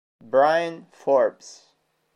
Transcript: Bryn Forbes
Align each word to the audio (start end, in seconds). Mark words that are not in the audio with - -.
Bryn 0.23 0.87
Forbes 0.89 1.75